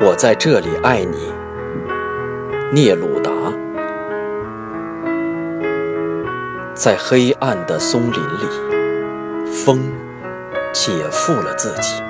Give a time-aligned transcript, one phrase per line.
[0.00, 1.32] 我在这里爱你，
[2.72, 3.32] 聂鲁达。
[6.72, 9.82] 在黑暗的松林里，风
[10.72, 12.00] 解缚了自己，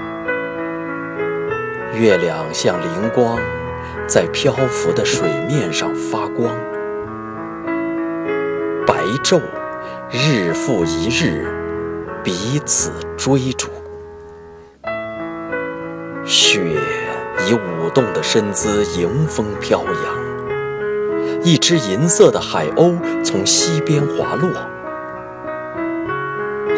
[1.98, 3.38] 月亮像灵光，
[4.06, 6.54] 在漂浮的水面上发光。
[8.86, 9.40] 白昼
[10.10, 11.46] 日复一日，
[12.22, 13.70] 彼此追逐，
[16.26, 16.76] 雪。
[17.46, 17.58] 已舞
[17.98, 24.48] 动的身姿迎风飘扬，一只银色的海鸥从西边滑落。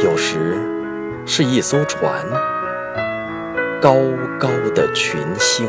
[0.03, 0.59] 有时
[1.27, 2.25] 是一艘船，
[3.83, 3.97] 高
[4.39, 5.69] 高的群星。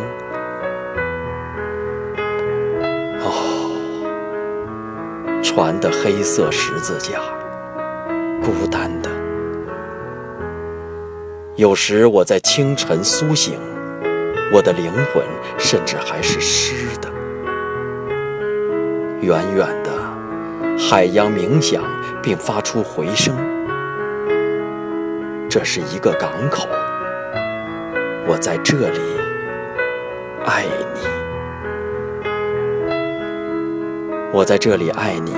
[3.20, 3.76] 哦，
[5.44, 7.20] 船的黑色十字架，
[8.42, 9.10] 孤单的。
[11.58, 13.60] 有时我在清晨苏醒。
[14.54, 15.24] 我的灵魂
[15.58, 17.10] 甚至还是湿的。
[19.22, 19.92] 远远的，
[20.78, 21.82] 海洋鸣响
[22.22, 23.34] 并发出回声。
[25.50, 26.68] 这是一个港口，
[28.28, 29.00] 我在这里
[30.46, 30.66] 爱
[30.96, 31.02] 你。
[34.34, 35.34] 我在这里爱你，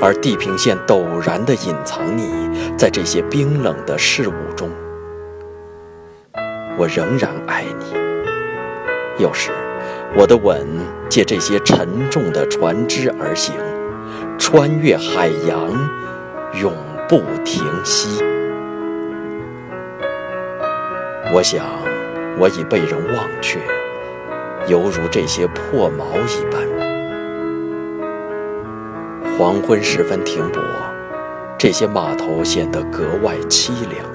[0.00, 4.70] 而地平线陡然地隐藏你在这些冰冷的事物中。
[6.76, 8.03] 我仍然爱你。
[9.18, 9.52] 有时，
[10.16, 10.66] 我的吻
[11.08, 13.54] 借这些沉重的船只而行，
[14.36, 15.70] 穿越海洋，
[16.60, 16.72] 永
[17.08, 18.20] 不停息。
[21.32, 21.64] 我想，
[22.38, 23.60] 我已被人忘却，
[24.66, 26.62] 犹如这些破锚一般。
[29.38, 30.60] 黄昏时分停泊，
[31.56, 34.13] 这些码头显得格外凄凉。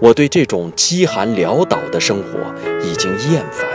[0.00, 2.38] 我对这种饥寒潦倒的生活
[2.84, 3.66] 已经厌烦。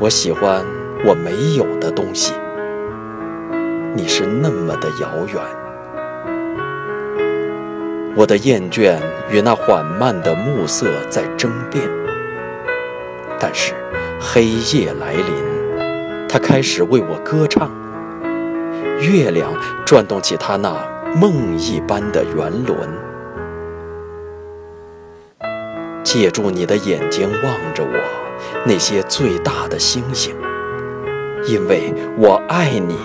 [0.00, 0.64] 我喜欢
[1.04, 2.32] 我没有的东西，
[3.94, 5.40] 你是那么的遥远。
[8.16, 8.98] 我的厌倦
[9.30, 11.88] 与那缓慢的暮色在争辩，
[13.38, 13.74] 但是
[14.18, 17.70] 黑夜来临，它开始为我歌唱。
[19.00, 19.52] 月亮
[19.84, 20.74] 转动起它那
[21.14, 22.88] 梦一般的圆轮，
[26.06, 27.98] 借助你的眼睛望着我。
[28.64, 30.36] 那些最大的星星，
[31.48, 32.96] 因为我爱你。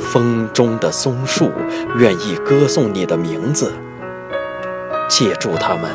[0.00, 1.52] 风中的松树
[1.96, 3.72] 愿意歌颂你的名字，
[5.08, 5.88] 借助它们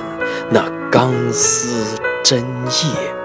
[0.50, 3.25] 那钢丝针叶。